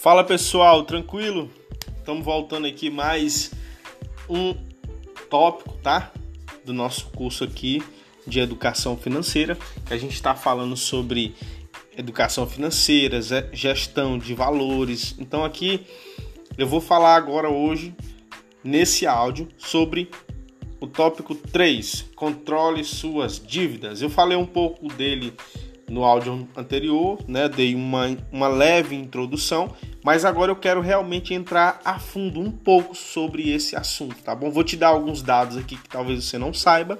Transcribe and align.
Fala 0.00 0.22
pessoal, 0.22 0.84
tranquilo? 0.84 1.50
Estamos 1.98 2.24
voltando 2.24 2.68
aqui 2.68 2.88
mais 2.88 3.50
um 4.30 4.54
tópico, 5.28 5.76
tá? 5.82 6.12
Do 6.64 6.72
nosso 6.72 7.06
curso 7.06 7.42
aqui 7.42 7.82
de 8.24 8.38
educação 8.38 8.96
financeira, 8.96 9.58
a 9.90 9.96
gente 9.96 10.14
está 10.14 10.36
falando 10.36 10.76
sobre 10.76 11.34
educação 11.96 12.46
financeira, 12.46 13.18
gestão 13.52 14.16
de 14.16 14.34
valores. 14.34 15.16
Então 15.18 15.44
aqui 15.44 15.84
eu 16.56 16.68
vou 16.68 16.80
falar 16.80 17.16
agora 17.16 17.50
hoje 17.50 17.92
nesse 18.62 19.04
áudio 19.04 19.48
sobre 19.58 20.08
o 20.80 20.86
tópico 20.86 21.34
3, 21.34 22.06
controle 22.14 22.84
suas 22.84 23.44
dívidas. 23.44 24.00
Eu 24.00 24.08
falei 24.08 24.38
um 24.38 24.46
pouco 24.46 24.86
dele 24.94 25.34
no 25.88 26.04
áudio 26.04 26.48
anterior, 26.56 27.18
né? 27.26 27.48
Dei 27.48 27.74
uma, 27.74 28.16
uma 28.30 28.48
leve 28.48 28.94
introdução, 28.94 29.74
mas 30.04 30.24
agora 30.24 30.52
eu 30.52 30.56
quero 30.56 30.80
realmente 30.80 31.34
entrar 31.34 31.80
a 31.84 31.98
fundo 31.98 32.40
um 32.40 32.50
pouco 32.50 32.94
sobre 32.94 33.50
esse 33.50 33.74
assunto, 33.74 34.16
tá 34.22 34.34
bom? 34.34 34.50
Vou 34.50 34.64
te 34.64 34.76
dar 34.76 34.88
alguns 34.88 35.22
dados 35.22 35.56
aqui 35.56 35.76
que 35.76 35.88
talvez 35.88 36.24
você 36.24 36.38
não 36.38 36.52
saiba, 36.52 36.98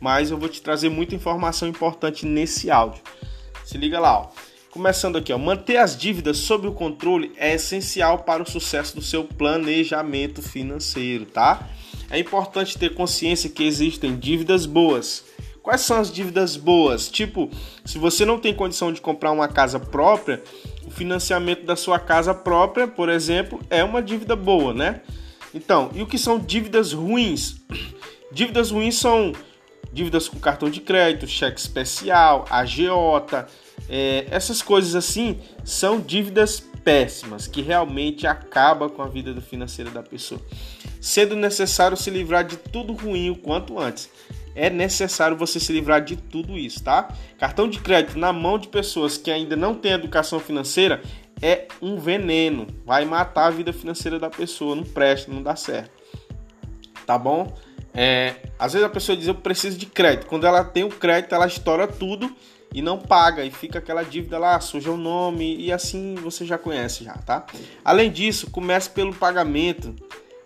mas 0.00 0.30
eu 0.30 0.38
vou 0.38 0.48
te 0.48 0.60
trazer 0.60 0.88
muita 0.88 1.14
informação 1.14 1.68
importante 1.68 2.26
nesse 2.26 2.70
áudio. 2.70 3.02
Se 3.64 3.78
liga 3.78 3.98
lá, 3.98 4.20
ó. 4.20 4.28
Começando 4.70 5.16
aqui, 5.16 5.32
ó, 5.32 5.38
manter 5.38 5.78
as 5.78 5.96
dívidas 5.96 6.36
sob 6.36 6.68
o 6.68 6.72
controle 6.72 7.32
é 7.38 7.54
essencial 7.54 8.18
para 8.18 8.42
o 8.42 8.50
sucesso 8.50 8.94
do 8.94 9.00
seu 9.00 9.24
planejamento 9.24 10.42
financeiro, 10.42 11.24
tá? 11.24 11.66
É 12.10 12.18
importante 12.18 12.78
ter 12.78 12.94
consciência 12.94 13.48
que 13.48 13.64
existem 13.64 14.16
dívidas 14.16 14.66
boas. 14.66 15.24
Quais 15.66 15.80
são 15.80 15.98
as 15.98 16.12
dívidas 16.12 16.56
boas? 16.56 17.08
Tipo, 17.08 17.50
se 17.84 17.98
você 17.98 18.24
não 18.24 18.38
tem 18.38 18.54
condição 18.54 18.92
de 18.92 19.00
comprar 19.00 19.32
uma 19.32 19.48
casa 19.48 19.80
própria, 19.80 20.40
o 20.86 20.90
financiamento 20.92 21.66
da 21.66 21.74
sua 21.74 21.98
casa 21.98 22.32
própria, 22.32 22.86
por 22.86 23.08
exemplo, 23.08 23.58
é 23.68 23.82
uma 23.82 24.00
dívida 24.00 24.36
boa, 24.36 24.72
né? 24.72 25.00
Então, 25.52 25.90
e 25.92 26.00
o 26.00 26.06
que 26.06 26.18
são 26.18 26.38
dívidas 26.38 26.92
ruins? 26.92 27.56
Dívidas 28.30 28.70
ruins 28.70 28.96
são 28.96 29.32
dívidas 29.92 30.28
com 30.28 30.38
cartão 30.38 30.70
de 30.70 30.80
crédito, 30.80 31.26
cheque 31.26 31.58
especial, 31.58 32.44
agiota, 32.48 33.48
é, 33.88 34.24
essas 34.30 34.62
coisas 34.62 34.94
assim 34.94 35.40
são 35.64 36.00
dívidas 36.00 36.60
péssimas 36.84 37.48
que 37.48 37.60
realmente 37.60 38.24
acabam 38.24 38.88
com 38.88 39.02
a 39.02 39.08
vida 39.08 39.40
financeira 39.40 39.90
da 39.90 40.02
pessoa. 40.04 40.40
Sendo 41.00 41.34
necessário 41.34 41.96
se 41.96 42.08
livrar 42.08 42.44
de 42.44 42.56
tudo 42.56 42.92
ruim 42.92 43.30
o 43.30 43.36
quanto 43.36 43.80
antes. 43.80 44.08
É 44.56 44.70
necessário 44.70 45.36
você 45.36 45.60
se 45.60 45.70
livrar 45.70 46.02
de 46.02 46.16
tudo 46.16 46.56
isso, 46.56 46.82
tá? 46.82 47.08
Cartão 47.38 47.68
de 47.68 47.78
crédito 47.78 48.18
na 48.18 48.32
mão 48.32 48.58
de 48.58 48.68
pessoas 48.68 49.18
que 49.18 49.30
ainda 49.30 49.54
não 49.54 49.74
têm 49.74 49.92
educação 49.92 50.40
financeira 50.40 51.02
é 51.42 51.68
um 51.82 51.98
veneno. 51.98 52.66
Vai 52.84 53.04
matar 53.04 53.48
a 53.48 53.50
vida 53.50 53.70
financeira 53.70 54.18
da 54.18 54.30
pessoa. 54.30 54.74
Não 54.74 54.82
presta, 54.82 55.30
não 55.30 55.42
dá 55.42 55.54
certo. 55.54 55.90
Tá 57.04 57.18
bom? 57.18 57.54
É, 57.92 58.34
às 58.58 58.72
vezes 58.72 58.86
a 58.86 58.90
pessoa 58.90 59.16
diz 59.16 59.28
eu 59.28 59.34
preciso 59.34 59.76
de 59.76 59.84
crédito. 59.84 60.26
Quando 60.26 60.46
ela 60.46 60.64
tem 60.64 60.84
o 60.84 60.88
crédito, 60.88 61.34
ela 61.34 61.46
estoura 61.46 61.86
tudo 61.86 62.34
e 62.72 62.82
não 62.82 62.98
paga 62.98 63.44
e 63.44 63.50
fica 63.50 63.78
aquela 63.78 64.02
dívida 64.02 64.38
lá, 64.38 64.58
suja 64.60 64.90
o 64.90 64.96
nome 64.96 65.56
e 65.56 65.72
assim 65.72 66.14
você 66.16 66.44
já 66.44 66.58
conhece 66.58 67.04
já, 67.04 67.14
tá? 67.14 67.46
Além 67.84 68.10
disso, 68.10 68.50
comece 68.50 68.90
pelo 68.90 69.14
pagamento 69.14 69.94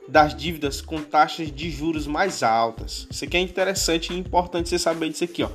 das 0.08 0.34
dívidas 0.34 0.80
com 0.80 1.00
taxas 1.02 1.52
de 1.52 1.70
juros 1.70 2.06
mais 2.06 2.42
altas. 2.42 3.06
Isso 3.10 3.24
aqui 3.24 3.36
é 3.36 3.40
interessante 3.40 4.12
e 4.12 4.18
importante 4.18 4.68
você 4.68 4.78
saber 4.78 5.10
disso 5.10 5.24
aqui, 5.24 5.42
ó. 5.42 5.50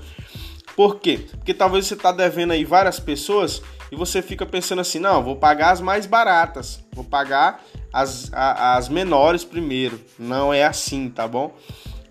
Por 0.75 0.99
quê? 0.99 1.25
Porque 1.31 1.53
talvez 1.53 1.87
você 1.87 1.93
está 1.93 2.11
devendo 2.11 2.51
aí 2.51 2.65
várias 2.65 2.99
pessoas 2.99 3.61
e 3.91 3.95
você 3.95 4.21
fica 4.21 4.45
pensando 4.45 4.81
assim, 4.81 4.99
não, 4.99 5.23
vou 5.23 5.35
pagar 5.35 5.71
as 5.71 5.79
mais 5.79 6.05
baratas, 6.05 6.83
vou 6.91 7.05
pagar 7.05 7.63
as, 7.93 8.31
a, 8.33 8.75
as 8.75 8.89
menores 8.89 9.43
primeiro. 9.43 9.99
Não 10.19 10.53
é 10.53 10.65
assim, 10.65 11.09
tá 11.09 11.27
bom? 11.27 11.55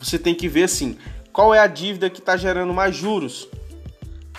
Você 0.01 0.19
tem 0.19 0.35
que 0.35 0.49
ver 0.49 0.65
assim, 0.65 0.97
qual 1.33 1.55
é 1.55 1.59
a 1.59 1.67
dívida 1.67 2.09
que 2.09 2.21
está 2.21 2.37
gerando 2.37 2.73
mais 2.73 2.97
juros? 2.97 3.49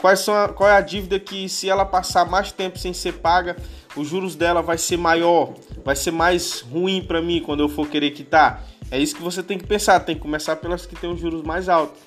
Quais 0.06 0.20
são 0.20 0.36
a, 0.36 0.50
qual 0.50 0.70
é 0.70 0.78
a 0.78 0.82
dívida 0.82 1.20
que, 1.20 1.50
se 1.50 1.68
ela 1.68 1.84
passar 1.84 2.30
mais 2.30 2.52
tempo 2.52 2.78
sem 2.78 2.94
ser 2.94 3.14
paga, 3.14 3.58
os 3.96 4.08
juros 4.08 4.36
dela 4.36 4.62
vai 4.62 4.78
ser 4.78 4.98
maior, 4.98 5.56
vai 5.84 5.96
ser 5.96 6.12
mais 6.12 6.62
ruim 6.62 7.04
para 7.04 7.24
mim 7.24 7.42
quando 7.44 7.62
eu 7.62 7.68
for 7.68 7.88
querer 7.90 8.12
quitar? 8.12 8.64
É 8.92 9.00
isso 9.00 9.16
que 9.16 9.24
você 9.24 9.42
tem 9.42 9.58
que 9.58 9.66
pensar, 9.66 10.00
tem 10.02 10.14
que 10.14 10.22
começar 10.22 10.58
pelas 10.58 10.86
que 10.86 10.96
têm 10.96 11.12
os 11.12 11.20
juros 11.20 11.42
mais 11.42 11.68
altos. 11.68 12.00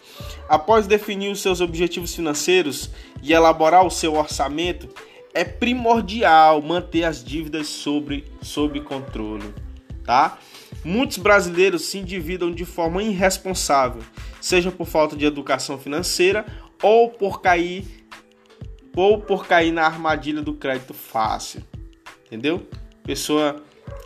Após 0.48 0.86
definir 0.86 1.32
os 1.32 1.42
seus 1.42 1.60
objetivos 1.60 2.14
financeiros 2.14 2.88
e 3.20 3.32
elaborar 3.32 3.84
o 3.84 3.90
seu 3.90 4.14
orçamento, 4.14 4.88
é 5.34 5.42
primordial 5.42 6.62
manter 6.62 7.02
as 7.02 7.24
dívidas 7.24 7.66
sobre, 7.66 8.30
sob 8.40 8.80
controle, 8.82 9.52
tá? 10.04 10.38
Muitos 10.84 11.16
brasileiros 11.18 11.86
se 11.86 11.98
endividam 11.98 12.52
de 12.52 12.64
forma 12.64 13.02
irresponsável, 13.02 14.02
seja 14.40 14.70
por 14.70 14.86
falta 14.86 15.16
de 15.16 15.24
educação 15.24 15.76
financeira 15.76 16.46
ou 16.82 17.10
por 17.10 17.40
cair 17.40 17.84
ou 18.96 19.20
por 19.20 19.46
cair 19.46 19.70
na 19.70 19.84
armadilha 19.84 20.42
do 20.42 20.54
crédito 20.54 20.92
fácil. 20.92 21.62
Entendeu? 22.26 22.66
Pessoa 23.04 23.62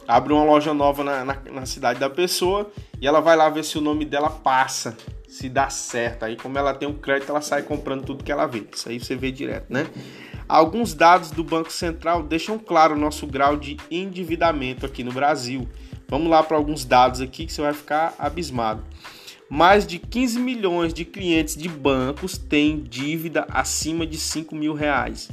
abre 0.06 0.32
uma 0.32 0.44
loja 0.44 0.74
nova 0.74 1.02
na, 1.02 1.24
na, 1.24 1.38
na, 1.50 1.66
cidade 1.66 1.98
da 1.98 2.10
pessoa 2.10 2.70
e 3.00 3.06
ela 3.06 3.20
vai 3.20 3.36
lá 3.36 3.48
ver 3.48 3.64
se 3.64 3.78
o 3.78 3.80
nome 3.80 4.04
dela 4.04 4.28
passa, 4.28 4.96
se 5.26 5.48
dá 5.48 5.70
certo. 5.70 6.24
Aí, 6.24 6.36
como 6.36 6.58
ela 6.58 6.74
tem 6.74 6.88
um 6.88 6.94
crédito, 6.94 7.30
ela 7.30 7.40
sai 7.40 7.62
comprando 7.62 8.04
tudo 8.04 8.22
que 8.22 8.30
ela 8.30 8.46
vê. 8.46 8.64
Isso 8.72 8.88
aí 8.88 9.00
você 9.00 9.16
vê 9.16 9.32
direto, 9.32 9.72
né? 9.72 9.86
Alguns 10.48 10.92
dados 10.92 11.30
do 11.30 11.42
Banco 11.42 11.72
Central 11.72 12.22
deixam 12.22 12.58
claro 12.58 12.94
o 12.94 12.98
nosso 12.98 13.26
grau 13.26 13.56
de 13.56 13.78
endividamento 13.90 14.84
aqui 14.84 15.02
no 15.02 15.12
Brasil. 15.12 15.66
Vamos 16.08 16.28
lá 16.28 16.42
para 16.42 16.58
alguns 16.58 16.84
dados 16.84 17.22
aqui 17.22 17.46
que 17.46 17.52
você 17.52 17.62
vai 17.62 17.72
ficar 17.72 18.14
abismado. 18.18 18.84
Mais 19.54 19.86
de 19.86 19.98
15 19.98 20.38
milhões 20.38 20.94
de 20.94 21.04
clientes 21.04 21.54
de 21.54 21.68
bancos 21.68 22.38
têm 22.38 22.80
dívida 22.80 23.46
acima 23.50 24.06
de 24.06 24.16
5 24.16 24.56
mil 24.56 24.72
reais. 24.72 25.28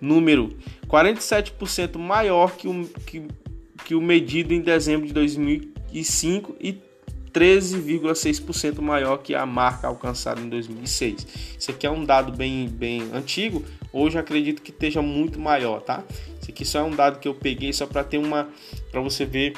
Número 0.00 0.56
47% 0.86 1.98
maior 1.98 2.54
que 2.54 2.68
o, 2.68 2.84
que, 3.04 3.26
que 3.84 3.96
o 3.96 4.00
medido 4.00 4.54
em 4.54 4.60
dezembro 4.60 5.08
de 5.08 5.12
2005 5.12 6.54
e 6.60 6.78
13,6% 7.32 8.80
maior 8.80 9.16
que 9.16 9.34
a 9.34 9.44
marca 9.44 9.88
alcançada 9.88 10.40
em 10.40 10.48
2006. 10.48 11.26
Isso 11.58 11.72
aqui 11.72 11.84
é 11.84 11.90
um 11.90 12.04
dado 12.04 12.30
bem, 12.30 12.68
bem 12.68 13.10
antigo. 13.12 13.64
Hoje 13.92 14.16
acredito 14.16 14.62
que 14.62 14.70
esteja 14.70 15.02
muito 15.02 15.40
maior, 15.40 15.80
tá? 15.82 16.04
Isso 16.40 16.48
aqui 16.48 16.64
só 16.64 16.78
é 16.78 16.82
um 16.84 16.94
dado 16.94 17.18
que 17.18 17.26
eu 17.26 17.34
peguei 17.34 17.72
só 17.72 17.86
para 17.88 18.04
ter 18.04 18.18
uma, 18.18 18.48
para 18.92 19.00
você 19.00 19.24
ver 19.24 19.54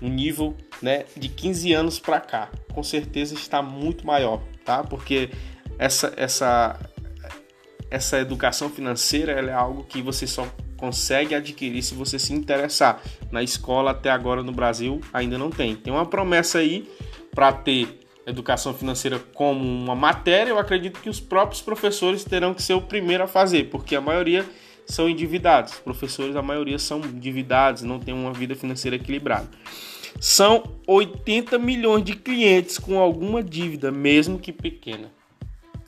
um 0.00 0.08
nível 0.08 0.56
né, 0.80 1.04
de 1.16 1.28
15 1.28 1.72
anos 1.72 1.98
para 1.98 2.20
cá. 2.20 2.50
Com 2.72 2.82
certeza 2.82 3.34
está 3.34 3.62
muito 3.62 4.06
maior, 4.06 4.42
tá? 4.64 4.82
Porque 4.82 5.30
essa, 5.78 6.12
essa, 6.16 6.78
essa 7.90 8.18
educação 8.18 8.70
financeira 8.70 9.32
é 9.32 9.52
algo 9.52 9.84
que 9.84 10.00
você 10.02 10.26
só 10.26 10.46
consegue 10.76 11.34
adquirir 11.34 11.82
se 11.82 11.94
você 11.94 12.18
se 12.18 12.32
interessar. 12.32 13.02
Na 13.30 13.42
escola 13.42 13.90
até 13.90 14.10
agora 14.10 14.42
no 14.42 14.52
Brasil 14.52 15.00
ainda 15.12 15.36
não 15.36 15.50
tem. 15.50 15.76
Tem 15.76 15.92
uma 15.92 16.06
promessa 16.06 16.58
aí 16.58 16.88
para 17.34 17.52
ter 17.52 18.00
educação 18.26 18.72
financeira 18.72 19.18
como 19.34 19.62
uma 19.62 19.94
matéria. 19.94 20.50
Eu 20.50 20.58
acredito 20.58 21.00
que 21.00 21.10
os 21.10 21.20
próprios 21.20 21.60
professores 21.60 22.24
terão 22.24 22.54
que 22.54 22.62
ser 22.62 22.74
o 22.74 22.80
primeiro 22.80 23.24
a 23.24 23.26
fazer, 23.26 23.68
porque 23.70 23.94
a 23.94 24.00
maioria 24.00 24.44
são 24.90 25.08
endividados. 25.08 25.74
Os 25.74 25.78
professores, 25.78 26.36
a 26.36 26.42
maioria 26.42 26.78
são 26.78 27.00
endividados, 27.00 27.82
não 27.82 27.98
têm 27.98 28.12
uma 28.12 28.32
vida 28.32 28.54
financeira 28.54 28.96
equilibrada. 28.96 29.48
São 30.20 30.64
80 30.86 31.58
milhões 31.58 32.04
de 32.04 32.14
clientes 32.14 32.76
com 32.78 32.98
alguma 32.98 33.42
dívida, 33.42 33.90
mesmo 33.90 34.38
que 34.38 34.52
pequena. 34.52 35.10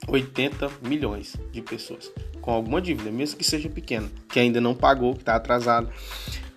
80 0.08 0.70
milhões 0.82 1.36
de 1.52 1.60
pessoas 1.60 2.10
com 2.40 2.50
alguma 2.50 2.82
dívida, 2.82 3.10
mesmo 3.10 3.38
que 3.38 3.44
seja 3.44 3.68
pequena, 3.68 4.10
que 4.28 4.40
ainda 4.40 4.60
não 4.60 4.74
pagou, 4.74 5.14
que 5.14 5.20
está 5.20 5.36
atrasado. 5.36 5.88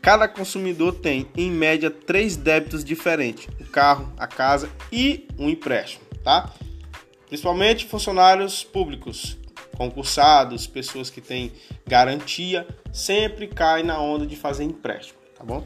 Cada 0.02 0.28
consumidor 0.28 0.96
tem, 0.96 1.28
em 1.36 1.52
média, 1.52 1.90
três 1.90 2.36
débitos 2.36 2.84
diferentes: 2.84 3.48
o 3.60 3.66
carro, 3.66 4.12
a 4.18 4.28
casa 4.28 4.70
e 4.92 5.28
um 5.38 5.50
empréstimo, 5.50 6.04
tá? 6.24 6.52
Principalmente 7.28 7.86
funcionários 7.86 8.64
públicos, 8.64 9.38
concursados, 9.76 10.66
pessoas 10.66 11.10
que 11.10 11.20
têm 11.22 11.52
garantia, 11.86 12.66
sempre 12.92 13.48
cai 13.48 13.84
na 13.84 14.02
onda 14.02 14.26
de 14.26 14.36
fazer 14.36 14.64
empréstimo, 14.64 15.20
tá 15.38 15.44
bom? 15.44 15.64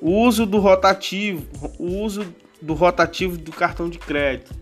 O 0.00 0.22
uso 0.22 0.46
do 0.46 0.58
rotativo, 0.58 1.44
o 1.78 2.02
uso 2.02 2.34
do 2.60 2.74
rotativo 2.74 3.36
do 3.36 3.52
cartão 3.52 3.90
de 3.90 3.98
crédito. 3.98 4.56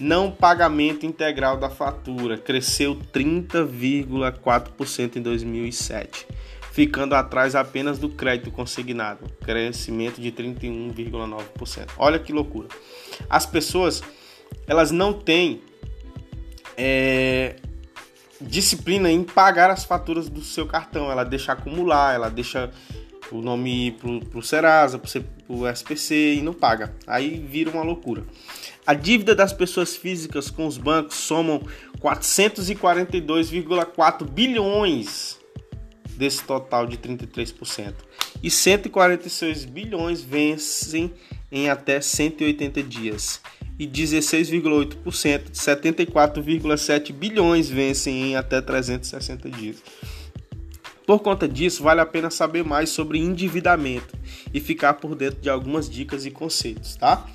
Não 0.00 0.30
pagamento 0.30 1.04
integral 1.06 1.58
da 1.58 1.68
fatura 1.70 2.38
cresceu 2.38 2.96
30,4% 2.96 5.16
em 5.16 5.22
2007, 5.22 6.26
ficando 6.72 7.14
atrás 7.14 7.54
apenas 7.54 7.98
do 7.98 8.08
crédito 8.08 8.50
consignado, 8.50 9.30
crescimento 9.44 10.20
de 10.20 10.32
31,9%. 10.32 11.90
Olha 11.98 12.18
que 12.18 12.32
loucura. 12.32 12.66
As 13.28 13.46
pessoas 13.46 14.02
elas 14.66 14.90
não 14.90 15.12
têm 15.12 15.60
é, 16.76 17.56
disciplina 18.42 19.10
em 19.10 19.24
pagar 19.24 19.70
as 19.70 19.84
faturas 19.84 20.28
do 20.28 20.42
seu 20.42 20.66
cartão, 20.66 21.10
ela 21.10 21.24
deixa 21.24 21.52
acumular, 21.52 22.14
ela 22.14 22.28
deixa 22.28 22.70
o 23.30 23.40
nome 23.40 23.92
pro, 23.92 24.20
pro 24.26 24.42
Serasa, 24.42 24.98
pro, 24.98 25.08
pro 25.46 25.66
SPC 25.68 26.34
e 26.34 26.42
não 26.42 26.52
paga. 26.52 26.94
Aí 27.06 27.38
vira 27.38 27.70
uma 27.70 27.82
loucura. 27.82 28.24
A 28.86 28.92
dívida 28.94 29.34
das 29.34 29.52
pessoas 29.52 29.96
físicas 29.96 30.50
com 30.50 30.66
os 30.66 30.76
bancos 30.76 31.16
somam 31.16 31.62
442,4 32.00 34.28
bilhões 34.28 35.40
desse 36.16 36.44
total 36.44 36.86
de 36.86 36.98
33%. 36.98 37.94
E 38.42 38.50
146 38.50 39.64
bilhões 39.64 40.20
vencem 40.20 41.14
em 41.50 41.70
até 41.70 41.98
180 42.00 42.82
dias. 42.82 43.40
E 43.78 43.86
16,8% 43.86 45.50
de 45.50 45.58
74,7 45.58 47.12
bilhões 47.12 47.68
vencem 47.68 48.30
em 48.30 48.36
até 48.36 48.60
360 48.60 49.50
dias. 49.50 49.82
Por 51.06 51.18
conta 51.20 51.48
disso, 51.48 51.82
vale 51.82 52.00
a 52.00 52.06
pena 52.06 52.30
saber 52.30 52.64
mais 52.64 52.90
sobre 52.90 53.18
endividamento 53.18 54.16
e 54.54 54.60
ficar 54.60 54.94
por 54.94 55.14
dentro 55.14 55.40
de 55.40 55.50
algumas 55.50 55.90
dicas 55.90 56.24
e 56.24 56.30
conceitos, 56.30 56.96
tá? 56.96 57.26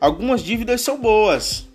Algumas 0.00 0.42
dívidas 0.42 0.80
são 0.80 1.00
boas. 1.00 1.68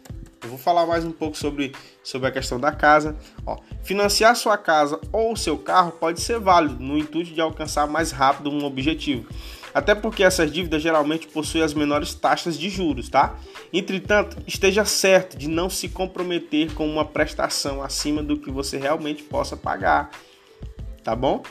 Eu 0.44 0.50
vou 0.50 0.58
falar 0.58 0.86
mais 0.86 1.04
um 1.04 1.12
pouco 1.12 1.38
sobre, 1.38 1.74
sobre 2.04 2.28
a 2.28 2.32
questão 2.32 2.60
da 2.60 2.72
casa. 2.72 3.16
Ó, 3.46 3.58
financiar 3.84 4.36
sua 4.36 4.58
casa 4.58 5.00
ou 5.12 5.36
seu 5.36 5.58
carro 5.58 5.92
pode 5.94 6.22
ser 6.22 6.40
válido 6.40 6.82
no 6.82 6.98
intuito 6.98 7.34
de 7.34 7.42
alcançar 7.42 7.88
mais 7.88 8.12
rápido 8.12 8.50
um 8.50 8.64
objetivo. 8.64 9.28
Até 9.74 9.94
porque 9.94 10.24
essas 10.24 10.52
dívidas 10.52 10.82
geralmente 10.82 11.28
possuem 11.28 11.64
as 11.64 11.74
menores 11.74 12.14
taxas 12.14 12.58
de 12.58 12.70
juros, 12.70 13.10
tá? 13.10 13.36
Entretanto, 13.72 14.38
esteja 14.48 14.84
certo 14.86 15.38
de 15.38 15.48
não 15.48 15.70
se 15.70 15.90
comprometer 15.90 16.74
com 16.74 16.88
uma 16.88 17.06
prestação 17.06 17.82
acima 17.82 18.24
do 18.24 18.38
que 18.38 18.50
você 18.50 18.78
realmente 18.78 19.24
possa 19.24 19.56
pagar 19.56 20.10
tá 21.10 21.16
bom? 21.16 21.42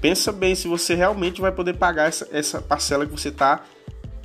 Pensa 0.00 0.30
bem 0.30 0.54
se 0.54 0.68
você 0.68 0.94
realmente 0.94 1.40
vai 1.40 1.50
poder 1.50 1.74
pagar 1.74 2.08
essa, 2.08 2.28
essa 2.30 2.60
parcela 2.60 3.06
que 3.06 3.12
você 3.12 3.28
está 3.28 3.64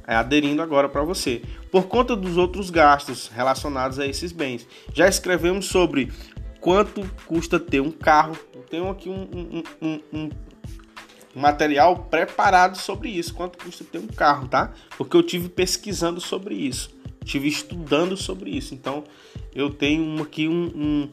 é, 0.06 0.13
aderindo 0.13 0.62
agora 0.62 0.89
para 0.89 1.01
você, 1.04 1.42
por 1.72 1.88
conta 1.88 2.16
dos 2.16 2.38
outros 2.38 2.69
gastos 2.69 3.31
relacionados 3.34 3.98
a 3.98 4.06
esses 4.06 4.31
bens. 4.31 4.68
Já 4.94 5.07
escrevemos 5.07 5.68
sobre 5.68 6.12
quanto 6.60 7.10
custa 7.25 7.60
ter 7.60 7.80
um 7.80 7.92
carro. 7.92 8.38
Tenho 8.69 8.89
aqui 8.89 9.10
um, 9.10 9.63
um, 9.81 10.00
um 10.12 10.30
material 11.35 12.07
preparado 12.09 12.77
sobre 12.77 13.09
isso, 13.09 13.33
quanto 13.33 13.57
custa 13.57 13.83
ter 13.83 13.97
um 13.97 14.07
carro, 14.07 14.47
tá? 14.47 14.71
Porque 14.97 15.15
eu 15.15 15.24
tive 15.24 15.50
pesquisando 15.50 16.21
sobre 16.21 16.56
isso, 16.56 16.89
tive 17.24 17.47
estudando 17.47 18.15
sobre 18.15 18.51
isso. 18.51 18.74
Então 18.74 19.03
eu 19.53 19.69
tenho 19.69 20.21
aqui 20.21 20.47
um, 20.47 20.71
um 20.75 21.09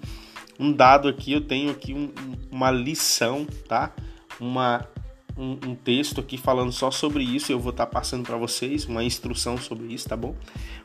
um 0.60 0.70
dado 0.70 1.08
aqui, 1.08 1.32
eu 1.32 1.40
tenho 1.40 1.70
aqui 1.70 1.94
um, 1.94 2.10
uma 2.52 2.70
lição, 2.70 3.46
tá? 3.66 3.94
Uma, 4.38 4.86
um, 5.34 5.52
um, 5.68 5.74
texto 5.74 6.20
aqui 6.20 6.36
falando 6.36 6.70
só 6.70 6.90
sobre 6.90 7.24
isso, 7.24 7.50
eu 7.50 7.58
vou 7.58 7.70
estar 7.70 7.86
tá 7.86 7.90
passando 7.90 8.24
para 8.24 8.36
vocês 8.36 8.84
uma 8.84 9.02
instrução 9.02 9.56
sobre 9.56 9.86
isso, 9.86 10.06
tá 10.06 10.16
bom? 10.16 10.36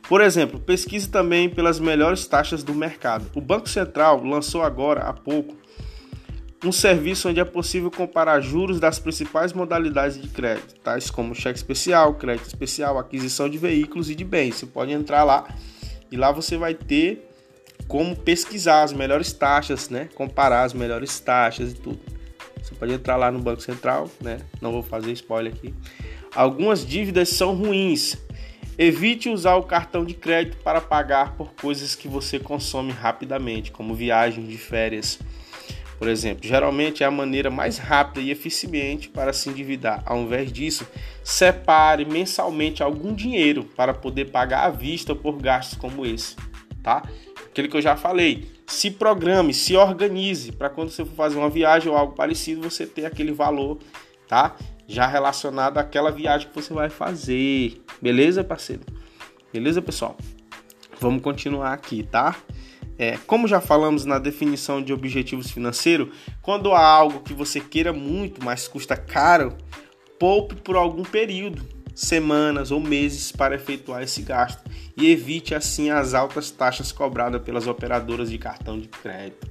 Por 0.08 0.22
exemplo, 0.22 0.58
pesquise 0.58 1.10
também 1.10 1.50
pelas 1.50 1.78
melhores 1.78 2.26
taxas 2.26 2.64
do 2.64 2.74
mercado. 2.74 3.30
O 3.34 3.40
Banco 3.40 3.68
Central 3.68 4.24
lançou 4.24 4.62
agora 4.62 5.02
há 5.02 5.12
pouco 5.12 5.54
um 6.64 6.72
serviço 6.72 7.28
onde 7.28 7.40
é 7.40 7.44
possível 7.44 7.90
comparar 7.90 8.40
juros 8.40 8.80
das 8.80 8.98
principais 8.98 9.52
modalidades 9.52 10.20
de 10.20 10.28
crédito, 10.28 10.74
tais 10.80 11.10
como 11.10 11.34
cheque 11.34 11.58
especial, 11.58 12.14
crédito 12.14 12.46
especial, 12.46 12.98
aquisição 12.98 13.48
de 13.48 13.58
veículos 13.58 14.10
e 14.10 14.14
de 14.14 14.24
bens. 14.24 14.56
Você 14.56 14.66
pode 14.66 14.92
entrar 14.92 15.22
lá 15.24 15.46
e 16.10 16.16
lá 16.16 16.32
você 16.32 16.56
vai 16.56 16.74
ter 16.74 17.28
como 17.86 18.16
pesquisar 18.16 18.82
as 18.82 18.92
melhores 18.92 19.32
taxas, 19.32 19.88
né? 19.88 20.08
Comparar 20.14 20.64
as 20.64 20.72
melhores 20.72 21.20
taxas 21.20 21.72
e 21.72 21.74
tudo. 21.74 22.00
Você 22.62 22.74
pode 22.74 22.92
entrar 22.92 23.16
lá 23.16 23.30
no 23.30 23.38
Banco 23.38 23.62
Central, 23.62 24.10
né? 24.20 24.38
Não 24.60 24.72
vou 24.72 24.82
fazer 24.82 25.12
spoiler 25.12 25.52
aqui. 25.52 25.72
Algumas 26.34 26.84
dívidas 26.84 27.28
são 27.28 27.54
ruins. 27.54 28.18
Evite 28.78 29.30
usar 29.30 29.54
o 29.54 29.62
cartão 29.62 30.04
de 30.04 30.14
crédito 30.14 30.58
para 30.58 30.80
pagar 30.80 31.34
por 31.36 31.52
coisas 31.54 31.94
que 31.94 32.08
você 32.08 32.38
consome 32.38 32.92
rapidamente, 32.92 33.70
como 33.70 33.94
viagens 33.94 34.48
de 34.48 34.58
férias. 34.58 35.18
Por 35.98 36.08
exemplo, 36.08 36.46
geralmente 36.46 37.02
é 37.02 37.06
a 37.06 37.10
maneira 37.10 37.50
mais 37.50 37.78
rápida 37.78 38.20
e 38.20 38.30
eficiente 38.30 39.08
para 39.08 39.32
se 39.32 39.48
endividar. 39.48 40.02
Ao 40.04 40.18
invés 40.18 40.52
disso, 40.52 40.86
separe 41.24 42.04
mensalmente 42.04 42.82
algum 42.82 43.14
dinheiro 43.14 43.64
para 43.64 43.94
poder 43.94 44.26
pagar 44.26 44.66
à 44.66 44.70
vista 44.70 45.14
por 45.14 45.40
gastos 45.40 45.78
como 45.78 46.04
esse, 46.04 46.36
tá? 46.82 47.02
Aquilo 47.46 47.68
que 47.68 47.76
eu 47.76 47.82
já 47.82 47.96
falei. 47.96 48.50
Se 48.66 48.90
programe, 48.90 49.54
se 49.54 49.74
organize 49.76 50.52
para 50.52 50.68
quando 50.68 50.90
você 50.90 51.04
for 51.04 51.14
fazer 51.14 51.38
uma 51.38 51.48
viagem 51.48 51.90
ou 51.90 51.96
algo 51.96 52.14
parecido, 52.14 52.60
você 52.60 52.84
ter 52.84 53.06
aquele 53.06 53.32
valor, 53.32 53.78
tá? 54.28 54.56
Já 54.86 55.06
relacionado 55.06 55.78
àquela 55.78 56.10
viagem 56.10 56.48
que 56.48 56.54
você 56.54 56.74
vai 56.74 56.90
fazer. 56.90 57.80
Beleza, 58.02 58.44
parceiro? 58.44 58.82
Beleza, 59.52 59.80
pessoal? 59.80 60.16
Vamos 61.00 61.22
continuar 61.22 61.72
aqui, 61.72 62.02
tá? 62.02 62.36
É, 62.98 63.18
como 63.26 63.46
já 63.46 63.60
falamos 63.60 64.04
na 64.04 64.18
definição 64.18 64.82
de 64.82 64.92
objetivos 64.92 65.50
financeiros, 65.50 66.08
quando 66.40 66.72
há 66.72 66.86
algo 66.86 67.20
que 67.20 67.34
você 67.34 67.60
queira 67.60 67.92
muito, 67.92 68.42
mas 68.44 68.66
custa 68.66 68.96
caro, 68.96 69.56
poupe 70.18 70.54
por 70.54 70.76
algum 70.76 71.02
período 71.02 71.76
semanas 71.94 72.70
ou 72.70 72.78
meses 72.78 73.32
para 73.32 73.54
efetuar 73.54 74.02
esse 74.02 74.20
gasto 74.20 74.62
e 74.96 75.10
evite 75.10 75.54
assim 75.54 75.90
as 75.90 76.12
altas 76.12 76.50
taxas 76.50 76.92
cobradas 76.92 77.42
pelas 77.42 77.66
operadoras 77.66 78.30
de 78.30 78.38
cartão 78.38 78.78
de 78.78 78.86
crédito. 78.86 79.50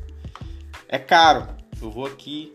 É 0.87 0.99
caro, 0.99 1.47
eu 1.81 1.89
vou 1.89 2.05
aqui 2.05 2.51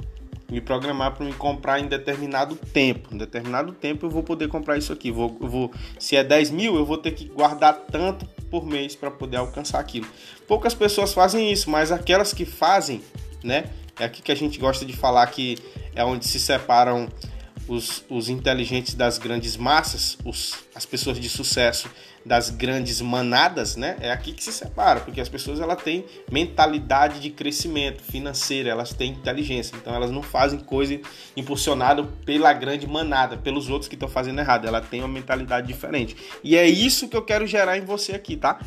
me 0.51 0.61
programar 0.61 1.15
para 1.15 1.25
me 1.25 1.33
comprar 1.33 1.81
em 1.81 1.87
determinado 1.87 2.57
tempo. 2.57 3.15
Em 3.15 3.19
determinado 3.19 3.73
tempo 3.73 4.07
eu 4.07 4.11
vou 4.11 4.23
poder 4.23 4.49
comprar 4.49 4.77
isso 4.77 4.93
aqui. 4.93 5.11
Vou, 5.11 5.37
vou, 5.41 5.73
se 5.99 6.17
é 6.17 6.25
10 6.25 6.51
mil, 6.51 6.77
eu 6.77 6.85
vou 6.85 6.99
ter 6.99 7.13
que 7.13 7.25
guardar 7.27 7.75
tanto 7.91 8.27
por 8.50 8.67
mês 8.67 8.97
para 8.97 9.11
poder 9.11 9.37
alcançar 9.37 9.79
aquilo. 9.79 10.06
Poucas 10.47 10.75
pessoas 10.75 11.14
fazem 11.14 11.52
isso, 11.52 11.70
mas 11.70 11.93
aquelas 11.93 12.32
que 12.35 12.44
fazem, 12.44 13.02
né? 13.43 13.64
É 13.99 14.05
aqui 14.05 14.23
que 14.23 14.32
a 14.32 14.35
gente 14.35 14.58
gosta 14.58 14.85
de 14.85 14.94
falar 14.94 15.26
que 15.29 15.58
é 15.94 16.05
onde 16.05 16.26
se 16.26 16.41
separam 16.41 17.08
os, 17.71 18.05
os 18.11 18.29
inteligentes 18.29 18.95
das 18.95 19.17
grandes 19.17 19.57
massas, 19.57 20.19
os, 20.25 20.57
as 20.75 20.85
pessoas 20.85 21.21
de 21.21 21.29
sucesso 21.29 21.89
das 22.27 22.51
grandes 22.51 23.01
manadas, 23.01 23.77
né? 23.77 23.97
É 24.01 24.11
aqui 24.11 24.33
que 24.33 24.43
se 24.43 24.53
separa, 24.53 25.01
porque 25.01 25.21
as 25.21 25.29
pessoas 25.29 25.61
elas 25.61 25.81
têm 25.81 26.05
mentalidade 26.31 27.21
de 27.21 27.31
crescimento 27.31 28.03
financeiro, 28.03 28.69
elas 28.69 28.93
têm 28.93 29.13
inteligência, 29.13 29.77
então 29.77 29.95
elas 29.95 30.11
não 30.11 30.21
fazem 30.21 30.59
coisa 30.59 31.00
impulsionada 31.37 32.03
pela 32.27 32.53
grande 32.53 32.89
manada, 32.89 33.37
pelos 33.37 33.71
outros 33.71 33.89
que 33.89 33.95
estão 33.95 34.09
fazendo 34.09 34.41
errado, 34.41 34.67
ela 34.67 34.81
tem 34.81 35.00
uma 35.00 35.09
mentalidade 35.09 35.69
diferente. 35.69 36.17
E 36.43 36.57
é 36.57 36.67
isso 36.67 37.09
que 37.09 37.17
eu 37.17 37.23
quero 37.23 37.47
gerar 37.47 37.79
em 37.79 37.85
você 37.85 38.12
aqui, 38.12 38.37
tá? 38.37 38.59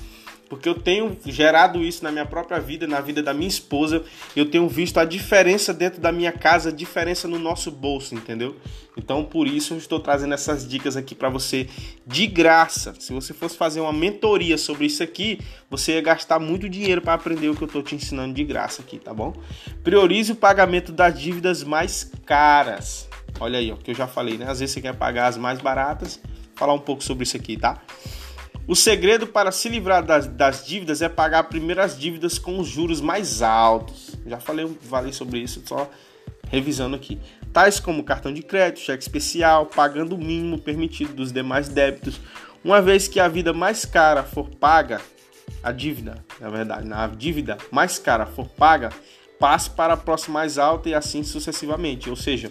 Porque 0.54 0.70
eu 0.70 0.76
tenho 0.76 1.18
gerado 1.26 1.84
isso 1.84 2.04
na 2.04 2.12
minha 2.12 2.28
própria 2.28 2.60
vida, 2.60 2.86
na 2.86 3.02
vida 3.02 3.24
da 3.24 3.34
minha 3.34 3.48
esposa. 3.48 4.04
Eu 4.36 4.46
tenho 4.46 4.70
visto 4.70 5.00
a 5.00 5.06
diferença 5.06 5.74
dentro 5.74 6.00
da 6.00 6.12
minha 6.12 6.32
casa, 6.32 6.70
a 6.70 6.72
diferença 6.72 7.28
no 7.28 7.40
nosso 7.40 7.72
bolso, 7.72 8.14
entendeu? 8.14 8.56
Então, 8.96 9.26
por 9.26 9.48
isso 9.48 9.74
eu 9.74 9.80
estou 9.80 10.00
trazendo 10.00 10.36
essas 10.36 10.68
dicas 10.68 10.96
aqui 10.96 11.16
para 11.16 11.28
você 11.28 11.68
de 12.06 12.28
graça. 12.28 12.94
Se 13.00 13.12
você 13.12 13.34
fosse 13.34 13.58
fazer 13.58 13.80
uma 13.80 13.92
mentoria 13.92 14.56
sobre 14.56 14.86
isso 14.86 15.02
aqui, 15.02 15.40
você 15.72 15.94
ia 15.94 16.02
gastar 16.02 16.38
muito 16.38 16.70
dinheiro 16.70 17.02
para 17.02 17.16
aprender 17.16 17.50
o 17.50 17.56
que 17.56 17.64
eu 17.64 17.68
estou 17.68 17.82
te 17.82 17.96
ensinando 17.96 18.36
de 18.36 18.44
graça 18.44 18.84
aqui, 18.84 19.00
tá 19.00 19.12
bom? 19.12 19.34
Priorize 19.84 20.32
o 20.32 20.36
pagamento 20.36 20.92
das 20.92 21.20
dívidas 21.20 21.64
mais 21.64 22.12
caras. 22.28 23.10
Olha 23.40 23.58
aí, 23.58 23.72
o 23.72 23.78
que 23.78 23.90
eu 23.90 23.96
já 23.96 24.06
falei, 24.06 24.38
né? 24.38 24.46
Às 24.48 24.60
vezes 24.60 24.76
você 24.76 24.82
quer 24.82 24.94
pagar 24.94 25.28
as 25.28 25.38
mais 25.38 25.60
baratas. 25.60 26.20
Vou 26.24 26.58
falar 26.58 26.74
um 26.74 26.80
pouco 26.80 27.04
sobre 27.04 27.24
isso 27.24 27.36
aqui, 27.36 27.58
tá? 27.58 27.82
O 28.66 28.76
segredo 28.76 29.28
para 29.28 29.52
se 29.52 29.68
livrar 29.68 30.04
das, 30.06 30.26
das, 30.26 30.66
dívidas 30.66 31.02
é 31.02 31.10
pagar 31.10 31.44
primeiro 31.44 31.82
as 31.82 32.00
dívidas 32.00 32.40
com 32.40 32.60
os 32.60 32.68
juros 32.68 33.02
mais 33.02 33.42
altos. 33.42 34.12
Já 34.26 34.40
falei, 34.40 34.66
falei 34.90 35.12
sobre 35.12 35.40
isso, 35.40 35.62
só 35.66 35.90
revisando 36.50 36.96
aqui. 36.96 37.20
Tais 37.52 37.80
como 37.80 38.04
cartão 38.04 38.34
de 38.34 38.42
crédito, 38.42 38.80
cheque 38.80 39.04
especial, 39.04 39.66
pagando 39.66 40.16
o 40.16 40.18
mínimo 40.18 40.58
permitido 40.58 41.14
dos 41.14 41.32
demais 41.32 41.68
débitos. 41.68 42.22
Uma 42.64 42.82
vez 42.82 43.08
que 43.08 43.20
a 43.20 43.28
vida 43.28 43.52
mais 43.52 43.84
cara 43.84 44.24
for 44.24 44.50
paga, 44.50 45.02
a 45.62 45.74
dívida, 45.74 46.24
na 46.40 46.50
verdade, 46.50 46.92
a 46.92 47.08
dívida 47.08 47.58
mais 47.70 48.00
cara 48.00 48.26
for 48.26 48.48
paga, 48.48 48.92
passe 49.38 49.70
para 49.70 49.96
a 49.96 49.98
próxima 49.98 50.40
mais 50.40 50.58
alta 50.58 50.88
e 50.88 50.94
assim 50.94 51.22
sucessivamente. 51.22 52.10
Ou 52.10 52.16
seja, 52.16 52.50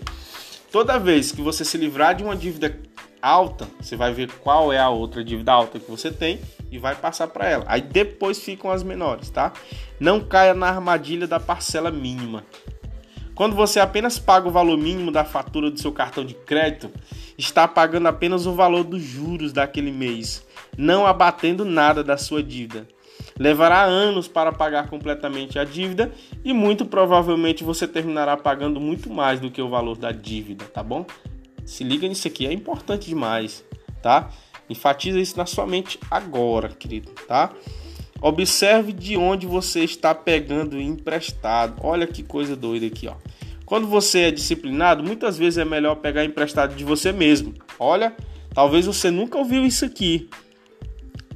toda 0.71 0.99
vez 0.99 1.33
que 1.33 1.41
você 1.41 1.65
se 1.65 1.79
livrar 1.79 2.15
de 2.15 2.23
uma 2.23 2.37
dívida 2.37 2.79
alta, 3.23 3.69
você 3.81 3.97
vai 3.97 4.13
ver 4.13 4.31
qual 4.41 4.73
é 4.73 4.79
a 4.79 4.91
outra 4.91 5.23
dívida 5.23 5.53
alta 5.53 5.79
que 5.79 5.89
você 5.89 6.11
tem 6.11 6.41
e 6.71 6.77
vai 6.77 6.97
passar 6.97 7.29
para 7.29 7.49
ela. 7.49 7.65
Aí 7.69 7.81
depois 7.81 8.41
ficam 8.41 8.71
as 8.71 8.83
menores, 8.83 9.31
tá? 9.31 9.53
Não 10.01 10.21
caia 10.21 10.53
na 10.53 10.67
armadilha 10.69 11.29
da 11.29 11.39
parcela 11.39 11.91
mínima. 11.91 12.45
Quando 13.35 13.57
você 13.57 13.81
apenas 13.81 14.19
paga 14.19 14.49
o 14.49 14.51
valor 14.51 14.77
mínimo 14.77 15.11
da 15.11 15.25
fatura 15.25 15.71
do 15.71 15.81
seu 15.81 15.93
cartão 15.93 16.25
de 16.25 16.35
crédito, 16.35 16.91
está 17.39 17.67
pagando 17.67 18.09
apenas 18.09 18.47
o 18.47 18.53
valor 18.53 18.85
dos 18.85 19.03
juros 19.03 19.53
daquele 19.53 19.91
mês, 19.91 20.47
não 20.77 21.07
abatendo 21.07 21.65
nada 21.65 22.05
da 22.05 22.19
sua 22.19 22.43
dívida. 22.43 22.87
Levará 23.39 23.83
anos 23.83 24.29
para 24.29 24.53
pagar 24.53 24.89
completamente 24.89 25.59
a 25.59 25.65
dívida 25.65 26.13
e 26.45 26.53
muito 26.53 26.85
provavelmente 26.85 27.65
você 27.65 27.89
terminará 27.89 28.37
pagando 28.37 28.79
muito 28.79 29.11
mais 29.11 29.41
do 29.41 29.51
que 29.51 29.63
o 29.63 29.71
valor 29.71 29.97
da 29.97 30.13
dívida, 30.13 30.65
tá 30.67 30.83
bom? 30.83 31.07
Se 31.65 31.85
liga 31.85 32.07
nisso 32.09 32.27
aqui, 32.29 32.47
é 32.47 32.53
importante 32.53 33.09
demais, 33.09 33.65
tá? 34.03 34.31
Enfatiza 34.69 35.21
isso 35.21 35.37
na 35.37 35.47
sua 35.47 35.67
mente 35.67 35.99
agora, 36.11 36.69
querido, 36.69 37.11
tá? 37.27 37.53
Observe 38.21 38.93
de 38.93 39.17
onde 39.17 39.47
você 39.47 39.81
está 39.81 40.15
pegando 40.15 40.81
emprestado. 40.81 41.81
Olha 41.83 42.07
que 42.07 42.23
coisa 42.23 42.55
doida 42.55 42.87
aqui, 42.87 43.09
ó. 43.09 43.15
Quando 43.67 43.87
você 43.87 44.21
é 44.21 44.31
disciplinado, 44.31 45.03
muitas 45.03 45.39
vezes 45.39 45.59
é 45.59 45.65
melhor 45.65 45.97
pegar 45.97 46.25
emprestado 46.25 46.75
de 46.75 46.85
você 46.85 47.11
mesmo. 47.11 47.55
Olha, 47.79 48.15
talvez 48.55 48.87
você 48.87 49.11
nunca 49.11 49.39
ouviu 49.39 49.65
isso 49.65 49.85
aqui. 49.85 50.29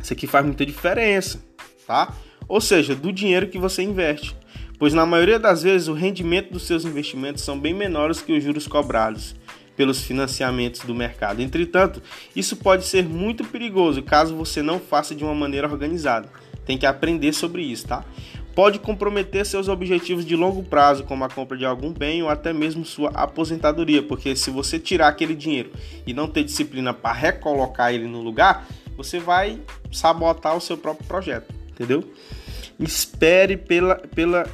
Isso 0.01 0.13
aqui 0.13 0.27
faz 0.27 0.45
muita 0.45 0.65
diferença, 0.65 1.43
tá? 1.87 2.15
Ou 2.47 2.61
seja, 2.61 2.95
do 2.95 3.13
dinheiro 3.13 3.49
que 3.49 3.59
você 3.59 3.83
investe. 3.83 4.37
Pois 4.79 4.93
na 4.93 5.07
maioria 5.07 5.39
das 5.39 5.63
vezes 5.63 5.89
o 5.89 5.95
rendimento 5.95 6.53
dos 6.53 6.65
seus 6.65 6.85
investimentos 6.85 7.43
são 7.43 7.59
bem 7.59 7.73
menores 7.73 8.21
que 8.21 8.33
os 8.33 8.45
juros 8.45 8.67
cobrados 8.67 9.35
pelos 9.77 10.03
financiamentos 10.03 10.81
do 10.81 10.95
mercado. 10.95 11.43
Entretanto, 11.43 12.03
isso 12.35 12.57
pode 12.57 12.85
ser 12.85 13.05
muito 13.05 13.45
perigoso 13.45 14.03
caso 14.03 14.35
você 14.35 14.63
não 14.63 14.81
faça 14.81 15.15
de 15.15 15.23
uma 15.23 15.35
maneira 15.35 15.69
organizada. 15.69 16.29
Tem 16.65 16.79
que 16.79 16.87
aprender 16.87 17.33
sobre 17.33 17.63
isso, 17.63 17.87
tá? 17.87 18.05
Pode 18.55 18.79
comprometer 18.79 19.45
seus 19.45 19.69
objetivos 19.69 20.25
de 20.25 20.35
longo 20.35 20.63
prazo, 20.63 21.05
como 21.05 21.23
a 21.23 21.29
compra 21.29 21.59
de 21.59 21.67
algum 21.67 21.93
bem 21.93 22.23
ou 22.23 22.31
até 22.31 22.55
mesmo 22.55 22.87
sua 22.87 23.11
aposentadoria, 23.11 24.03
porque 24.03 24.35
se 24.35 24.51
você 24.51 24.79
tirar 24.79 25.09
aquele 25.09 25.35
dinheiro 25.35 25.71
e 26.07 26.15
não 26.15 26.27
ter 26.27 26.43
disciplina 26.43 26.95
para 26.95 27.13
recolocar 27.13 27.93
ele 27.93 28.09
no 28.09 28.23
lugar, 28.23 28.67
você 28.97 29.19
vai 29.19 29.61
sabotar 29.93 30.57
o 30.57 30.61
seu 30.61 30.79
próprio 30.79 31.07
projeto, 31.07 31.55
entendeu? 31.71 32.03
Espere 32.81 33.59
pela, 33.59 33.97
pela 33.97 34.47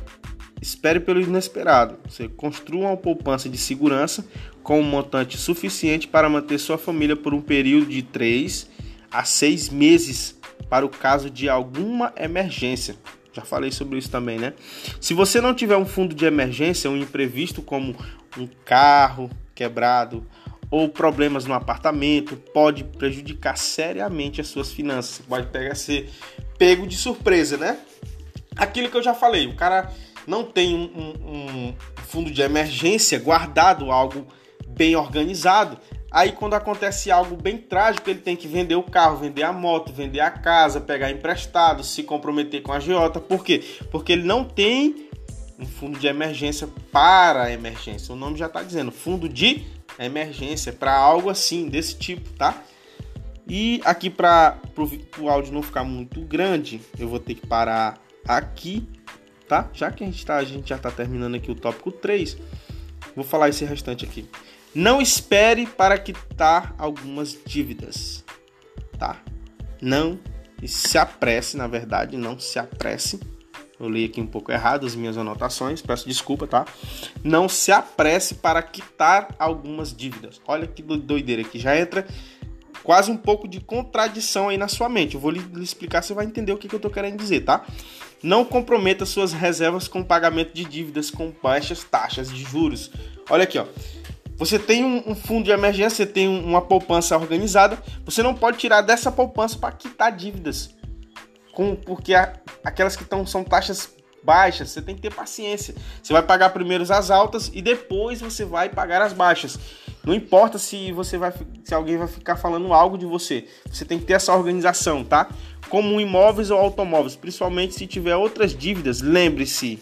espere 0.60 1.00
pelo 1.00 1.20
inesperado. 1.20 1.96
Você 2.08 2.28
construa 2.28 2.88
uma 2.88 2.96
poupança 2.96 3.48
de 3.48 3.58
segurança 3.58 4.24
com 4.62 4.80
um 4.80 4.84
montante 4.84 5.36
suficiente 5.36 6.06
para 6.06 6.28
manter 6.28 6.58
sua 6.58 6.78
família 6.78 7.16
por 7.16 7.34
um 7.34 7.40
período 7.40 7.86
de 7.86 8.02
3 8.02 8.68
a 9.10 9.24
6 9.24 9.68
meses 9.70 10.38
para 10.68 10.86
o 10.86 10.88
caso 10.88 11.28
de 11.28 11.48
alguma 11.48 12.12
emergência. 12.16 12.96
Já 13.32 13.42
falei 13.42 13.70
sobre 13.70 13.98
isso 13.98 14.10
também, 14.10 14.38
né? 14.38 14.52
Se 15.00 15.14
você 15.14 15.40
não 15.40 15.54
tiver 15.54 15.76
um 15.76 15.86
fundo 15.86 16.14
de 16.14 16.24
emergência, 16.24 16.90
um 16.90 16.96
imprevisto 16.96 17.62
como 17.62 17.96
um 18.36 18.46
carro 18.64 19.30
quebrado 19.54 20.26
ou 20.70 20.88
problemas 20.88 21.44
no 21.44 21.54
apartamento, 21.54 22.36
pode 22.36 22.84
prejudicar 22.84 23.56
seriamente 23.56 24.40
as 24.40 24.48
suas 24.48 24.72
finanças. 24.72 25.24
Pode 25.26 25.46
pegar 25.48 25.74
ser 25.74 26.10
pego 26.58 26.86
de 26.86 26.96
surpresa, 26.96 27.56
né? 27.56 27.78
Aquilo 28.56 28.90
que 28.90 28.96
eu 28.96 29.02
já 29.02 29.14
falei, 29.14 29.46
o 29.46 29.54
cara 29.54 29.92
não 30.26 30.44
tem 30.44 30.74
um, 30.74 30.90
um, 30.94 31.68
um 31.68 31.74
fundo 32.06 32.30
de 32.30 32.42
emergência 32.42 33.18
guardado, 33.18 33.90
algo 33.90 34.26
bem 34.76 34.96
organizado. 34.96 35.78
Aí 36.10 36.32
quando 36.32 36.54
acontece 36.54 37.10
algo 37.10 37.36
bem 37.36 37.56
trágico, 37.56 38.08
ele 38.10 38.20
tem 38.20 38.36
que 38.36 38.46
vender 38.46 38.74
o 38.74 38.82
carro, 38.82 39.16
vender 39.16 39.42
a 39.42 39.52
moto, 39.52 39.92
vender 39.92 40.20
a 40.20 40.30
casa, 40.30 40.80
pegar 40.80 41.10
emprestado, 41.10 41.82
se 41.82 42.02
comprometer 42.02 42.62
com 42.62 42.72
a 42.72 42.76
agiota. 42.76 43.18
Por 43.18 43.44
quê? 43.44 43.62
Porque 43.90 44.12
ele 44.12 44.24
não 44.24 44.44
tem 44.44 45.08
um 45.58 45.64
fundo 45.64 45.98
de 45.98 46.06
emergência 46.06 46.68
para 46.90 47.50
emergência. 47.50 48.12
O 48.12 48.16
nome 48.16 48.36
já 48.36 48.46
está 48.46 48.62
dizendo, 48.62 48.90
fundo 48.90 49.28
de 49.28 49.64
emergência 49.98 50.72
para 50.72 50.94
algo 50.94 51.30
assim, 51.30 51.68
desse 51.68 51.96
tipo, 51.96 52.28
tá? 52.30 52.62
E 53.48 53.80
aqui 53.84 54.10
para 54.10 54.58
o 55.18 55.28
áudio 55.28 55.52
não 55.52 55.62
ficar 55.62 55.84
muito 55.84 56.20
grande, 56.20 56.80
eu 56.98 57.08
vou 57.08 57.18
ter 57.18 57.34
que 57.34 57.46
parar 57.46 57.98
aqui 58.26 58.86
tá? 59.52 59.68
Já 59.74 59.90
que 59.90 60.02
a 60.02 60.06
gente, 60.06 60.24
tá, 60.24 60.36
a 60.36 60.44
gente 60.44 60.70
já 60.70 60.76
está 60.76 60.90
terminando 60.90 61.34
aqui 61.34 61.50
o 61.50 61.54
tópico 61.54 61.92
3, 61.92 62.38
vou 63.14 63.22
falar 63.22 63.50
esse 63.50 63.66
restante 63.66 64.02
aqui. 64.02 64.26
Não 64.74 65.00
espere 65.00 65.66
para 65.66 65.98
quitar 65.98 66.74
algumas 66.78 67.36
dívidas, 67.44 68.24
tá? 68.98 69.20
Não 69.80 70.18
se 70.66 70.96
apresse, 70.96 71.56
na 71.56 71.66
verdade, 71.66 72.16
não 72.16 72.38
se 72.38 72.58
apresse. 72.58 73.20
Eu 73.78 73.88
li 73.88 74.04
aqui 74.04 74.20
um 74.20 74.26
pouco 74.26 74.52
errado 74.52 74.86
as 74.86 74.94
minhas 74.94 75.18
anotações, 75.18 75.82
peço 75.82 76.06
desculpa, 76.06 76.46
tá? 76.46 76.64
Não 77.22 77.48
se 77.48 77.72
apresse 77.72 78.36
para 78.36 78.62
quitar 78.62 79.34
algumas 79.38 79.94
dívidas. 79.94 80.40
Olha 80.46 80.66
que 80.66 80.82
doideira 80.82 81.42
aqui, 81.42 81.58
já 81.58 81.76
entra 81.76 82.06
quase 82.82 83.10
um 83.10 83.16
pouco 83.16 83.48
de 83.48 83.60
contradição 83.60 84.48
aí 84.48 84.56
na 84.56 84.68
sua 84.68 84.88
mente. 84.88 85.14
Eu 85.14 85.20
vou 85.20 85.30
lhe, 85.30 85.42
explicar, 85.60 86.02
você 86.02 86.14
vai 86.14 86.24
entender 86.24 86.52
o 86.52 86.58
que, 86.58 86.68
que 86.68 86.74
eu 86.74 86.78
estou 86.78 86.90
querendo 86.90 87.16
dizer, 87.16 87.40
tá? 87.40 87.64
Não 88.22 88.44
comprometa 88.44 89.04
suas 89.04 89.32
reservas 89.32 89.88
com 89.88 90.02
pagamento 90.02 90.54
de 90.54 90.64
dívidas 90.64 91.10
com 91.10 91.32
baixas 91.42 91.82
taxas 91.82 92.30
de 92.30 92.42
juros. 92.44 92.90
Olha 93.28 93.44
aqui, 93.44 93.58
ó. 93.58 93.66
Você 94.44 94.58
tem 94.58 94.84
um, 94.84 95.04
um 95.06 95.14
fundo 95.14 95.44
de 95.44 95.52
emergência, 95.52 96.04
você 96.04 96.06
tem 96.06 96.26
uma 96.26 96.60
poupança 96.60 97.16
organizada, 97.16 97.78
você 98.04 98.24
não 98.24 98.34
pode 98.34 98.58
tirar 98.58 98.80
dessa 98.82 99.12
poupança 99.12 99.56
para 99.56 99.70
quitar 99.70 100.10
dívidas. 100.10 100.74
Com, 101.52 101.76
porque 101.76 102.12
a, 102.12 102.32
aquelas 102.64 102.96
que 102.96 103.04
tão, 103.04 103.24
são 103.24 103.44
taxas 103.44 103.94
baixas, 104.20 104.70
você 104.70 104.82
tem 104.82 104.96
que 104.96 105.00
ter 105.00 105.14
paciência. 105.14 105.76
Você 106.02 106.12
vai 106.12 106.24
pagar 106.24 106.50
primeiro 106.50 106.82
as 106.82 107.08
altas 107.08 107.52
e 107.54 107.62
depois 107.62 108.20
você 108.20 108.44
vai 108.44 108.68
pagar 108.68 109.00
as 109.00 109.12
baixas. 109.12 109.56
Não 110.02 110.12
importa 110.12 110.58
se 110.58 110.90
você 110.90 111.16
vai 111.16 111.32
se 111.62 111.72
alguém 111.72 111.96
vai 111.96 112.08
ficar 112.08 112.34
falando 112.34 112.74
algo 112.74 112.98
de 112.98 113.06
você. 113.06 113.46
Você 113.70 113.84
tem 113.84 114.00
que 114.00 114.06
ter 114.06 114.14
essa 114.14 114.34
organização, 114.34 115.04
tá? 115.04 115.28
Como 115.68 116.00
imóveis 116.00 116.50
ou 116.50 116.58
automóveis, 116.58 117.14
principalmente 117.14 117.76
se 117.76 117.86
tiver 117.86 118.16
outras 118.16 118.56
dívidas, 118.56 119.02
lembre-se 119.02 119.80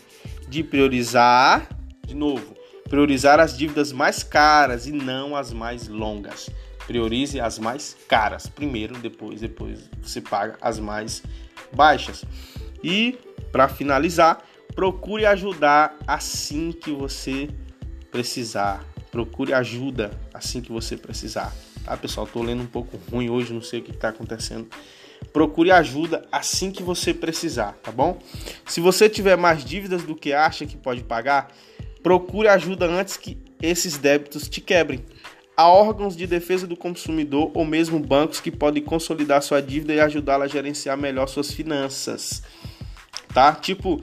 de 0.51 0.63
priorizar, 0.63 1.67
de 2.07 2.15
novo, 2.15 2.60
priorizar 2.91 3.41
as 3.41 3.57
dívidas 3.57 3.91
mais 3.91 4.23
caras 4.23 4.87
e 4.87 4.93
não 4.93 5.35
as 5.35 5.51
mais 5.51 5.89
longas. 5.89 6.51
Priorize 6.87 7.41
as 7.41 7.59
mais 7.59 7.97
caras 8.07 8.47
primeiro, 8.47 8.99
depois 8.99 9.41
depois 9.41 9.79
você 10.03 10.21
paga 10.21 10.59
as 10.61 10.79
mais 10.79 11.23
baixas. 11.73 12.25
E 12.85 13.19
para 13.51 13.67
finalizar, 13.69 14.43
procure 14.75 15.25
ajudar 15.25 15.97
assim 16.07 16.71
que 16.73 16.91
você 16.91 17.49
precisar 18.11 18.85
procure 19.11 19.53
ajuda 19.53 20.13
assim 20.33 20.61
que 20.61 20.73
você 20.73 20.97
precisar. 20.97 21.55
Tá, 21.85 21.97
pessoal? 21.97 22.27
Tô 22.27 22.43
lendo 22.43 22.63
um 22.63 22.67
pouco 22.67 22.99
ruim 23.11 23.29
hoje, 23.29 23.53
não 23.53 23.63
sei 23.63 23.81
o 23.81 23.83
que 23.83 23.91
está 23.91 24.09
acontecendo. 24.09 24.69
Procure 25.33 25.71
ajuda 25.71 26.27
assim 26.31 26.71
que 26.71 26.83
você 26.83 27.13
precisar, 27.13 27.73
tá 27.83 27.93
bom? 27.93 28.19
Se 28.67 28.81
você 28.81 29.09
tiver 29.09 29.37
mais 29.37 29.65
dívidas 29.65 30.03
do 30.03 30.15
que 30.15 30.33
acha 30.33 30.67
que 30.67 30.77
pode 30.77 31.03
pagar, 31.03 31.53
procure 32.03 32.49
ajuda 32.49 32.87
antes 32.87 33.17
que 33.17 33.39
esses 33.63 33.97
débitos 33.97 34.49
te 34.49 34.61
quebrem. 34.61 35.05
Há 35.57 35.69
órgãos 35.69 36.17
de 36.17 36.27
defesa 36.27 36.67
do 36.67 36.77
consumidor 36.77 37.51
ou 37.55 37.65
mesmo 37.65 37.99
bancos 37.99 38.41
que 38.41 38.51
podem 38.51 38.83
consolidar 38.83 39.43
sua 39.43 39.61
dívida 39.61 39.93
e 39.93 40.01
ajudá-la 40.01 40.47
a 40.47 40.49
gerenciar 40.49 40.97
melhor 40.97 41.27
suas 41.27 41.53
finanças. 41.53 42.43
Tá? 43.35 43.53
Tipo, 43.53 44.01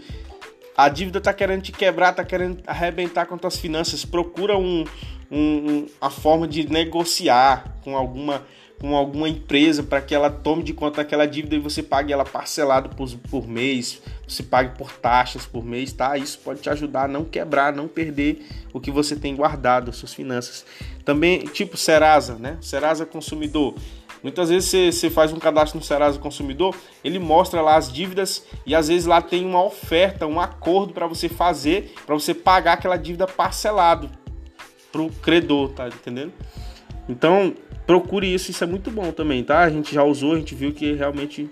a 0.76 0.88
dívida 0.90 1.20
tá 1.20 1.34
querendo 1.34 1.64
te 1.64 1.72
quebrar, 1.72 2.14
tá 2.14 2.24
querendo 2.24 2.62
arrebentar 2.68 3.26
com 3.26 3.38
tuas 3.38 3.58
finanças, 3.58 4.06
procura 4.06 4.56
um, 4.56 4.86
um, 5.32 5.40
um 5.40 5.86
a 6.00 6.12
forma 6.12 6.48
de 6.48 6.70
negociar 6.72 7.76
com 7.82 7.98
alguma 7.98 8.46
com 8.80 8.96
alguma 8.96 9.28
empresa 9.28 9.82
para 9.82 10.02
que 10.02 10.14
ela 10.14 10.30
tome 10.30 10.64
de 10.64 10.74
conta 10.74 11.02
aquela 11.02 11.26
dívida 11.26 11.56
e 11.56 11.60
você 11.60 11.82
pague 11.82 12.14
ela 12.14 12.24
parcelado 12.24 12.90
por, 12.90 13.10
por 13.30 13.48
mês, 13.48 14.02
você 14.28 14.44
pague 14.44 14.78
por 14.78 14.92
taxas 14.92 15.46
por 15.46 15.66
mês, 15.66 15.92
tá? 15.92 16.18
Isso 16.18 16.40
pode 16.40 16.62
te 16.62 16.70
ajudar 16.70 17.06
a 17.06 17.08
não 17.08 17.26
quebrar, 17.26 17.74
não 17.74 17.88
perder 17.88 18.46
o 18.72 18.80
que 18.80 18.92
você 18.92 19.16
tem 19.16 19.36
guardado, 19.36 19.92
suas 19.92 20.14
finanças. 20.14 20.66
Também, 21.04 21.40
tipo 21.46 21.76
Serasa, 21.76 22.36
né? 22.36 22.58
Serasa 22.62 23.06
Consumidor. 23.06 23.74
Muitas 24.22 24.50
vezes 24.50 24.96
você, 24.96 25.10
faz 25.10 25.32
um 25.32 25.40
cadastro 25.40 25.80
no 25.80 25.86
Serasa 25.86 26.20
Consumidor, 26.20 26.76
ele 27.04 27.20
mostra 27.20 27.62
lá 27.62 27.78
as 27.78 27.92
dívidas 27.92 28.44
e 28.66 28.76
às 28.76 28.88
vezes 28.88 29.06
lá 29.06 29.22
tem 29.22 29.46
uma 29.46 29.64
oferta, 29.64 30.26
um 30.28 30.40
acordo 30.40 30.94
para 30.94 31.08
você 31.08 31.30
fazer, 31.30 31.94
para 32.06 32.16
você 32.16 32.34
pagar 32.34 32.74
aquela 32.74 32.98
dívida 32.98 33.28
parcelado 33.28 34.10
para 34.92 35.02
o 35.02 35.10
credor, 35.10 35.70
tá 35.70 35.88
entendendo? 35.88 36.34
Então 37.08 37.56
procure 37.88 38.32
isso, 38.32 38.52
isso 38.52 38.64
é 38.64 38.68
muito 38.68 38.92
bom 38.92 39.12
também, 39.12 39.44
tá? 39.44 39.62
A 39.62 39.70
gente 39.70 39.96
já 39.96 40.04
usou, 40.04 40.34
a 40.34 40.38
gente 40.38 40.54
viu 40.54 40.72
que 40.72 40.94
realmente 40.94 41.50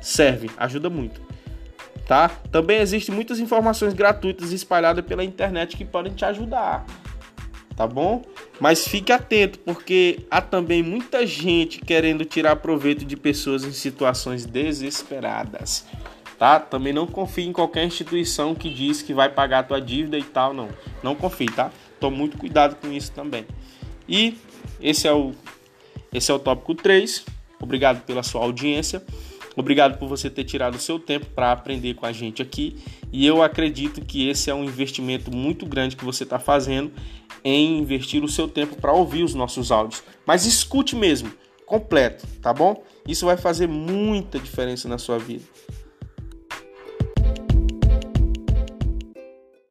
serve, 0.00 0.50
ajuda 0.58 0.90
muito. 0.90 1.24
Tá? 2.06 2.28
Também 2.52 2.78
existem 2.78 3.14
muitas 3.14 3.40
informações 3.40 3.94
gratuitas 3.94 4.52
espalhadas 4.52 5.04
pela 5.04 5.24
internet 5.24 5.76
que 5.76 5.84
podem 5.84 6.12
te 6.12 6.24
ajudar 6.24 6.84
tá 7.76 7.86
bom? 7.86 8.22
Mas 8.58 8.88
fique 8.88 9.12
atento, 9.12 9.58
porque 9.58 10.20
há 10.30 10.40
também 10.40 10.82
muita 10.82 11.26
gente 11.26 11.78
querendo 11.78 12.24
tirar 12.24 12.56
proveito 12.56 13.04
de 13.04 13.16
pessoas 13.16 13.64
em 13.64 13.72
situações 13.72 14.46
desesperadas, 14.46 15.86
tá? 16.38 16.58
Também 16.58 16.92
não 16.92 17.06
confie 17.06 17.46
em 17.46 17.52
qualquer 17.52 17.84
instituição 17.84 18.54
que 18.54 18.70
diz 18.70 19.02
que 19.02 19.12
vai 19.12 19.28
pagar 19.28 19.58
a 19.58 19.62
tua 19.62 19.80
dívida 19.80 20.18
e 20.18 20.22
tal, 20.22 20.54
não. 20.54 20.70
Não 21.02 21.14
confie, 21.14 21.50
tá? 21.50 21.70
Tome 22.00 22.16
muito 22.16 22.38
cuidado 22.38 22.76
com 22.76 22.90
isso 22.90 23.12
também. 23.12 23.46
E 24.08 24.38
esse 24.80 25.06
é 25.06 25.12
o 25.12 25.32
esse 26.16 26.30
é 26.30 26.34
o 26.34 26.38
tópico 26.38 26.74
3. 26.74 27.26
Obrigado 27.60 28.02
pela 28.04 28.22
sua 28.22 28.42
audiência. 28.42 29.02
Obrigado 29.54 29.98
por 29.98 30.08
você 30.08 30.30
ter 30.30 30.44
tirado 30.44 30.76
o 30.76 30.78
seu 30.78 30.98
tempo 30.98 31.26
para 31.26 31.52
aprender 31.52 31.94
com 31.94 32.06
a 32.06 32.12
gente 32.12 32.40
aqui. 32.40 32.76
E 33.12 33.26
eu 33.26 33.42
acredito 33.42 34.00
que 34.00 34.28
esse 34.28 34.50
é 34.50 34.54
um 34.54 34.64
investimento 34.64 35.30
muito 35.30 35.66
grande 35.66 35.94
que 35.94 36.04
você 36.04 36.24
está 36.24 36.38
fazendo 36.38 36.90
em 37.44 37.78
investir 37.78 38.24
o 38.24 38.28
seu 38.28 38.48
tempo 38.48 38.76
para 38.76 38.92
ouvir 38.92 39.24
os 39.24 39.34
nossos 39.34 39.70
áudios. 39.70 40.02
Mas 40.26 40.46
escute 40.46 40.96
mesmo, 40.96 41.30
completo, 41.66 42.26
tá 42.40 42.52
bom? 42.52 42.82
Isso 43.06 43.26
vai 43.26 43.36
fazer 43.36 43.68
muita 43.68 44.38
diferença 44.38 44.88
na 44.88 44.96
sua 44.96 45.18
vida. 45.18 45.44